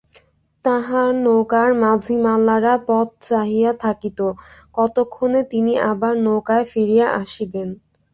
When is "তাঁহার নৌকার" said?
0.65-1.69